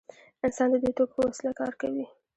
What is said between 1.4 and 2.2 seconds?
کار کوي.